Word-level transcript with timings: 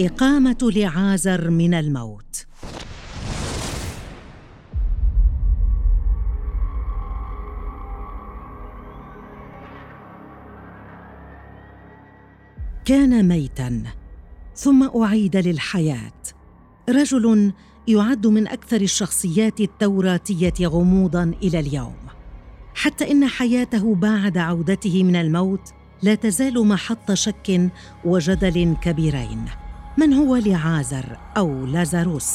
إقامة 0.00 0.58
لعازر 0.62 1.50
من 1.50 1.74
الموت. 1.74 2.46
كان 12.84 13.28
ميتا 13.28 13.82
ثم 14.54 15.02
أعيد 15.02 15.36
للحياة. 15.36 16.12
رجل 16.88 17.52
يعد 17.88 18.26
من 18.26 18.48
أكثر 18.48 18.80
الشخصيات 18.80 19.60
التوراتية 19.60 20.66
غموضا 20.66 21.34
إلى 21.42 21.60
اليوم. 21.60 21.96
حتى 22.74 23.10
إن 23.10 23.26
حياته 23.26 23.94
بعد 23.94 24.38
عودته 24.38 25.02
من 25.02 25.16
الموت 25.16 25.72
لا 26.02 26.14
تزال 26.14 26.66
محط 26.66 27.12
شك 27.12 27.70
وجدل 28.04 28.76
كبيرين. 28.82 29.63
من 29.98 30.12
هو 30.12 30.36
لعازر 30.36 31.04
أو 31.36 31.66
لازاروس؟ 31.66 32.32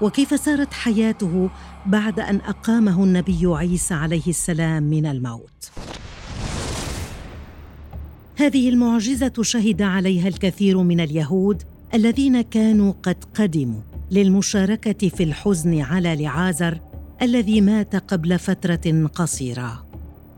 وكيف 0.00 0.40
سارت 0.40 0.72
حياته 0.72 1.50
بعد 1.86 2.20
أن 2.20 2.36
أقامه 2.36 3.04
النبي 3.04 3.46
عيسى 3.46 3.94
عليه 3.94 4.26
السلام 4.28 4.82
من 4.82 5.06
الموت؟ 5.06 5.70
هذه 8.36 8.68
المعجزة 8.68 9.32
شهد 9.40 9.82
عليها 9.82 10.28
الكثير 10.28 10.82
من 10.82 11.00
اليهود 11.00 11.62
الذين 11.94 12.40
كانوا 12.40 12.92
قد 13.02 13.24
قدموا 13.34 13.80
للمشاركة 14.10 15.08
في 15.08 15.22
الحزن 15.22 15.80
على 15.80 16.16
لعازر 16.16 16.80
الذي 17.22 17.60
مات 17.60 17.96
قبل 17.96 18.38
فترة 18.38 19.08
قصيرة. 19.14 19.86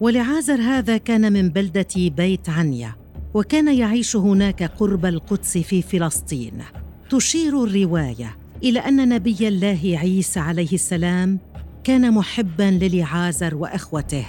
ولعازر 0.01 0.61
هذا 0.61 0.97
كان 0.97 1.33
من 1.33 1.49
بلدة 1.49 1.87
بيت 1.97 2.49
عنيا 2.49 3.06
وكان 3.37 3.75
يعيش 3.75 4.17
هناك 4.17 4.62
قرب 4.62 5.06
القدس 5.06 5.59
في 5.59 5.83
فلسطين. 5.83 6.62
تشير 7.11 7.65
الرواية 7.65 8.37
إلى 8.62 8.78
أن 8.78 9.09
نبي 9.09 9.48
الله 9.48 9.98
عيسى 10.03 10.41
عليه 10.41 10.73
السلام 10.73 11.39
كان 11.84 12.15
محبا 12.15 12.78
للعازر 12.83 13.55
وأخوته 13.55 14.27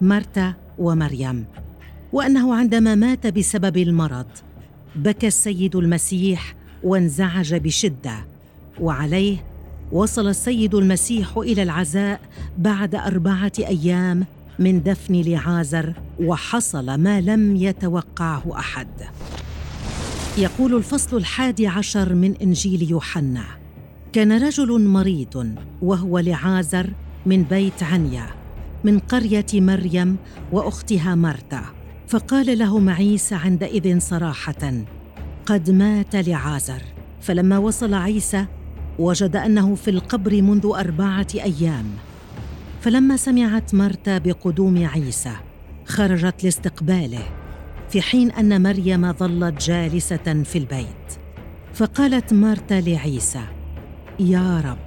مرتا 0.00 0.54
ومريم 0.78 1.44
وأنه 2.12 2.54
عندما 2.54 2.94
مات 2.94 3.26
بسبب 3.26 3.76
المرض 3.76 4.26
بكى 4.96 5.26
السيد 5.26 5.76
المسيح 5.76 6.54
وانزعج 6.84 7.54
بشدة 7.54 8.26
وعليه 8.80 9.44
وصل 9.92 10.28
السيد 10.28 10.74
المسيح 10.74 11.36
إلى 11.36 11.62
العزاء 11.62 12.20
بعد 12.58 12.94
أربعة 12.94 13.52
أيام 13.58 14.26
من 14.58 14.82
دفن 14.82 15.14
لعازر 15.14 15.92
وحصل 16.20 16.94
ما 16.94 17.20
لم 17.20 17.56
يتوقعه 17.56 18.58
أحد. 18.58 18.88
يقول 20.38 20.74
الفصل 20.74 21.16
الحادي 21.16 21.66
عشر 21.66 22.14
من 22.14 22.34
إنجيل 22.42 22.90
يوحنا 22.90 23.44
كان 24.12 24.42
رجل 24.42 24.88
مريض 24.88 25.54
وهو 25.82 26.18
لعازر 26.18 26.90
من 27.26 27.42
بيت 27.42 27.82
عنيا 27.82 28.26
من 28.84 28.98
قرية 28.98 29.46
مريم 29.54 30.16
وأختها 30.52 31.14
مرتا 31.14 31.62
فقال 32.08 32.58
لهم 32.58 32.88
عيسى 32.88 33.34
عندئذ 33.34 34.00
صراحة 34.00 34.72
قد 35.46 35.70
مات 35.70 36.16
لعازر 36.16 36.82
فلما 37.20 37.58
وصل 37.58 37.94
عيسى 37.94 38.46
وجد 38.98 39.36
أنه 39.36 39.74
في 39.74 39.90
القبر 39.90 40.42
منذ 40.42 40.66
أربعة 40.74 41.26
أيام. 41.34 41.84
فلما 42.80 43.16
سمعت 43.16 43.74
مرتا 43.74 44.18
بقدوم 44.18 44.86
عيسى 44.86 45.32
خرجت 45.86 46.44
لاستقباله 46.44 47.22
في 47.88 48.02
حين 48.02 48.30
أن 48.30 48.62
مريم 48.62 49.12
ظلت 49.12 49.62
جالسة 49.66 50.42
في 50.44 50.58
البيت. 50.58 51.18
فقالت 51.74 52.32
مرتا 52.32 52.74
لعيسى 52.74 53.44
يا 54.20 54.60
رب 54.60 54.78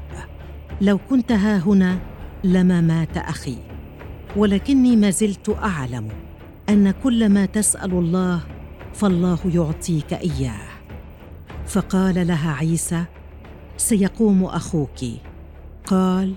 لو 0.82 0.98
كنت 1.10 1.32
ها 1.32 1.58
هنا 1.58 2.00
لما 2.44 2.82
مات 2.82 3.18
أخي 3.18 3.58
ولكني 4.36 4.96
ما 4.96 5.10
زلت 5.10 5.56
أعلم 5.64 6.10
أن 6.70 6.92
كل 6.92 7.30
ما 7.30 7.46
تسأل 7.46 7.92
الله 7.92 8.44
فالله 8.94 9.40
يعطيك 9.46 10.14
إياه. 10.14 10.68
فقال 11.68 12.28
لها 12.28 12.52
عيسى 12.52 13.06
سيقوم 13.78 14.44
أخوك. 14.46 15.00
قال 15.86 16.36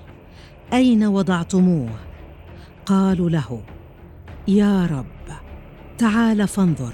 أين 0.75 1.05
وضعتموه؟ 1.05 1.91
قالوا 2.87 3.31
له 3.31 3.63
يا 4.49 4.87
رب 4.87 5.37
تعال 5.99 6.49
فانظر. 6.49 6.93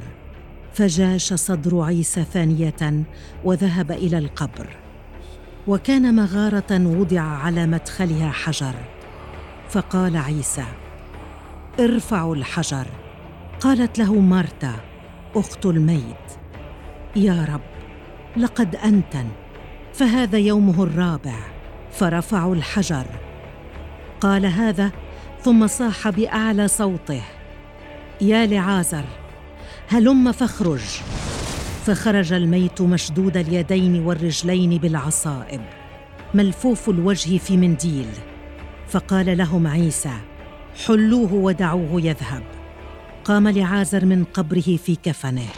فجاش 0.73 1.35
صدر 1.35 1.81
عيسى 1.81 2.25
ثانية 2.25 3.05
وذهب 3.45 3.93
إلى 3.93 4.19
القبر. 4.19 4.77
وكان 5.69 6.15
مغارة 6.15 6.87
وضع 6.87 7.21
على 7.21 7.67
مدخلها 7.67 8.31
حجر. 8.31 8.75
فقال 9.69 10.17
عيسى 10.17 10.65
ارفعوا 11.81 12.37
الحجر. 12.37 12.87
قالت 13.61 13.99
له 13.99 14.15
مارتا 14.15 14.75
أخت 15.37 15.67
الميت. 15.67 16.31
يا 17.17 17.45
رب 17.55 17.61
لقد 18.37 18.77
أنتن 18.77 19.27
فهذا 19.95 20.39
يومه 20.39 20.83
الرابع. 20.83 21.39
فرفعوا 21.93 22.55
الحجر. 22.55 23.07
قال 24.21 24.47
هذا 24.47 24.93
ثم 25.43 25.67
صاح 25.67 26.09
بأعلى 26.09 26.69
صوته. 26.69 27.23
يا 28.21 28.47
لعازر 28.47 29.05
هلم 29.89 30.33
فاخرج. 30.33 30.81
فخرج 31.87 32.33
الميت 32.33 32.83
مشدود 32.83 33.37
اليدين 33.37 34.01
والرجلين 34.01 34.79
بالعصائب. 34.79 35.61
ملفوف 36.35 36.89
الوجه 36.89 37.39
في 37.39 37.57
منديل. 37.57 38.07
فقال 38.89 39.39
لهم 39.39 39.67
عيسى 39.67 40.17
حلوة 40.87 41.35
ودعوه 41.35 42.01
يذهب. 42.01 42.43
قام 43.25 43.49
لعازر 43.49 44.05
من 44.05 44.25
قبره 44.25 44.77
في 44.77 44.97
كفنه. 45.03 45.49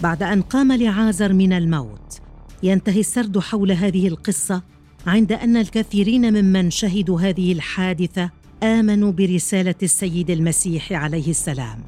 بعد 0.00 0.22
أن 0.22 0.42
قام 0.42 0.72
لعازر 0.72 1.32
من 1.32 1.52
الموت 1.52 2.20
ينتهي 2.62 3.00
السرد 3.00 3.38
حول 3.38 3.72
هذه 3.72 4.08
القصة 4.08 4.71
عند 5.06 5.32
أن 5.32 5.56
الكثيرين 5.56 6.32
ممن 6.32 6.70
شهدوا 6.70 7.20
هذه 7.20 7.52
الحادثة 7.52 8.30
آمنوا 8.62 9.12
برسالة 9.12 9.74
السيد 9.82 10.30
المسيح 10.30 10.92
عليه 10.92 11.30
السلام. 11.30 11.78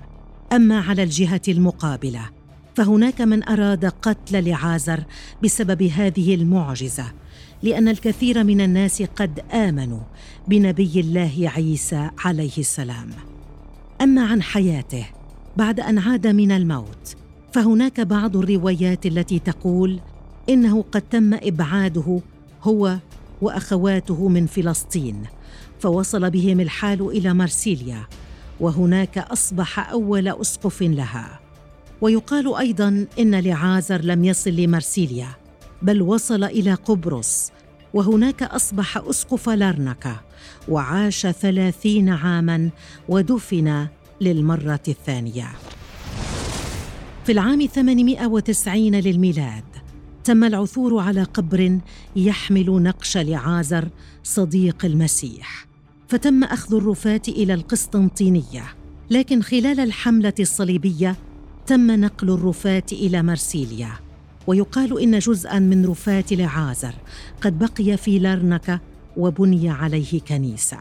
أما 0.53 0.81
على 0.81 1.03
الجهة 1.03 1.41
المقابلة 1.49 2.31
فهناك 2.75 3.21
من 3.21 3.49
أراد 3.49 3.85
قتل 3.85 4.49
لعازر 4.49 5.05
بسبب 5.43 5.83
هذه 5.83 6.35
المعجزة 6.35 7.13
لأن 7.63 7.89
الكثير 7.89 8.45
من 8.45 8.61
الناس 8.61 9.03
قد 9.03 9.41
آمنوا 9.53 10.01
بنبي 10.49 11.01
الله 11.01 11.53
عيسى 11.57 12.11
عليه 12.25 12.59
السلام. 12.59 13.11
أما 14.01 14.27
عن 14.27 14.43
حياته 14.43 15.07
بعد 15.57 15.81
أن 15.81 15.99
عاد 15.99 16.27
من 16.27 16.53
الموت 16.53 17.17
فهناك 17.53 18.01
بعض 18.01 18.37
الروايات 18.37 19.07
التي 19.07 19.39
تقول 19.39 20.01
إنه 20.49 20.85
قد 20.93 21.03
تم 21.03 21.35
إبعاده 21.35 22.21
هو 22.65 22.99
وأخواته 23.43 24.29
من 24.29 24.47
فلسطين 24.47 25.23
فوصل 25.81 26.31
بهم 26.31 26.61
الحال 26.61 27.09
إلى 27.09 27.35
مرسيليا 27.35 28.07
وهناك 28.61 29.19
أصبح 29.19 29.91
أول 29.91 30.29
أسقف 30.29 30.83
لها. 30.83 31.41
ويقال 32.01 32.55
أيضا 32.55 33.07
إن 33.19 33.35
لعازر 33.35 34.01
لم 34.01 34.25
يصل 34.25 34.51
لمرسيليا 34.51 35.29
بل 35.83 36.03
وصل 36.03 36.45
إلى 36.45 36.75
قبرص 36.75 37.53
وهناك 37.95 38.43
أصبح 38.43 38.97
أسقف 38.97 39.49
لارنكا 39.49 40.17
وعاش 40.69 41.27
ثلاثين 41.27 42.09
عاما 42.09 42.71
ودفن 43.09 43.87
للمرة 44.21 44.81
الثانية. 44.89 45.49
في 47.25 47.33
العام 47.33 47.67
890 47.67 48.95
للميلاد 48.95 49.65
تم 50.25 50.45
العثور 50.45 50.99
على 50.99 51.23
قبر 51.23 51.79
يحمل 52.17 52.83
نقش 52.83 53.17
لعازر 53.17 53.89
صديق 54.23 54.85
المسيح. 54.85 55.67
فتم 56.09 56.45
أخذ 56.45 56.75
الرفاه 56.75 57.23
إلى 57.29 57.55
القسطنطينية. 57.55 58.65
لكن 59.11 59.43
خلال 59.43 59.81
الحملة 59.81 60.35
الصليبية 60.41 61.17
تم 61.67 61.91
نقل 61.91 62.31
الرفاه 62.31 62.83
إلى 62.93 63.23
مرسيليا 63.23 63.91
ويقال 64.47 65.01
إن 65.01 65.19
جزءا 65.19 65.59
من 65.59 65.87
رفاه 65.87 66.25
لعازر 66.31 66.95
قد 67.41 67.59
بقي 67.59 67.97
في 67.97 68.19
لارنكا 68.19 68.81
وبني 69.17 69.71
عليه 69.71 70.21
كنيسة. 70.21 70.79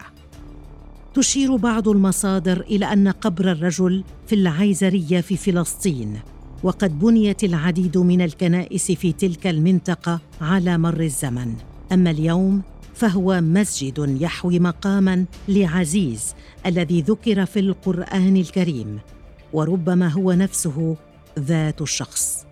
تشير 1.14 1.56
بعض 1.56 1.88
المصادر 1.88 2.60
إلى 2.60 2.92
أن 2.92 3.08
قبر 3.08 3.52
الرجل 3.52 4.04
في 4.26 4.34
العيزرية 4.34 5.20
في 5.20 5.36
فلسطين 5.36 6.20
وقد 6.64 6.98
بنيت 6.98 7.44
العديد 7.44 7.98
من 7.98 8.20
الكنائس 8.20 8.92
في 8.92 9.12
تلك 9.12 9.46
المنطقة 9.46 10.20
على 10.40 10.78
مر 10.78 11.00
الزمن. 11.00 11.54
أما 11.92 12.10
اليوم 12.10 12.62
فهو 12.94 13.40
مسجد 13.40 14.16
يحوي 14.20 14.58
مقاما 14.58 15.24
لعزيز 15.48 16.34
الذي 16.66 17.02
ذكر 17.02 17.46
في 17.46 17.60
القرآن 17.60 18.36
الكريم 18.36 18.98
وربما 19.52 20.08
هو 20.08 20.32
نفسه 20.32 20.96
ذات 21.38 21.82
الشخص 21.82 22.46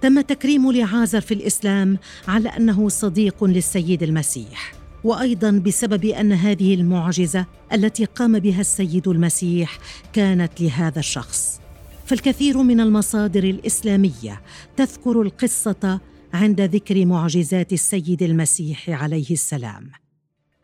تم 0.00 0.20
تكريم 0.20 0.72
لعازر 0.72 1.20
في 1.20 1.34
الإسلام 1.34 1.98
على 2.28 2.48
أنه 2.48 2.88
صديق 2.88 3.44
للسيد 3.44 4.02
المسيح 4.02 4.72
وأيضا 5.04 5.50
بسبب 5.50 6.04
أن 6.04 6.32
هذه 6.32 6.74
المعجزة 6.74 7.46
التي 7.72 8.04
قام 8.04 8.38
بها 8.38 8.60
السيد 8.60 9.08
المسيح 9.08 9.78
كانت 10.12 10.60
لهذا 10.60 10.98
الشخص. 10.98 11.63
فالكثير 12.04 12.62
من 12.62 12.80
المصادر 12.80 13.44
الإسلامية 13.44 14.40
تذكر 14.76 15.22
القصة 15.22 16.00
عند 16.34 16.60
ذكر 16.60 17.06
معجزات 17.06 17.72
السيد 17.72 18.22
المسيح 18.22 18.90
عليه 18.90 19.30
السلام. 19.30 19.90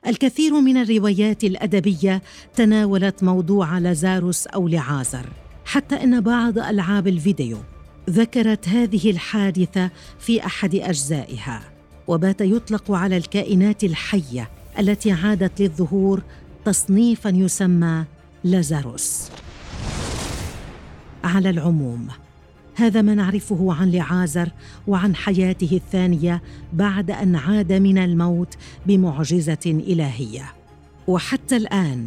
الكثير 0.06 0.60
من 0.60 0.76
الروايات 0.76 1.44
الأدبية 1.44 2.22
تناولت 2.56 3.22
موضوع 3.22 3.78
لازاروس 3.78 4.46
أو 4.46 4.68
لعازر 4.68 5.26
حتى 5.64 5.94
إن 5.94 6.20
بعض 6.20 6.58
ألعاب 6.58 7.08
الفيديو 7.08 7.58
ذكرت 8.10 8.68
هذه 8.68 9.10
الحادثة 9.10 9.90
في 10.18 10.46
أحد 10.46 10.74
أجزائها. 10.74 11.62
وبات 12.08 12.40
يطلق 12.40 12.92
على 12.92 13.16
الكائنات 13.16 13.84
الحية 13.84 14.50
التي 14.78 15.12
عادت 15.12 15.60
للظهور 15.60 16.22
تصنيفا 16.64 17.28
يسمى 17.28 18.04
لازاروس. 18.44 19.30
على 21.24 21.50
العموم. 21.50 22.08
هذا 22.74 23.02
ما 23.02 23.14
نعرفه 23.14 23.74
عن 23.74 23.90
لعازر 23.90 24.48
وعن 24.86 25.16
حياته 25.16 25.68
الثانية 25.72 26.42
بعد 26.72 27.10
أن 27.10 27.36
عاد 27.36 27.72
من 27.72 27.98
الموت 27.98 28.54
بمعجزة 28.86 29.66
إلهية. 29.66 30.52
وحتى 31.06 31.56
الآن 31.56 32.06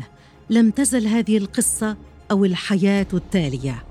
لم 0.49 0.69
تزل 0.69 1.07
هذه 1.07 1.37
القصة 1.37 1.97
أو 2.31 2.45
الحياة 2.45 3.07
التالية 3.13 3.83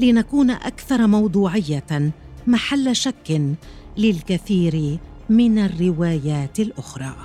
لنكون 0.00 0.50
أكثر 0.50 1.06
موضوعية 1.06 2.12
محل 2.46 2.96
شك 2.96 3.56
للكثير 3.96 4.98
من 5.30 5.58
الروايات 5.58 6.60
الأخرى. 6.60 7.16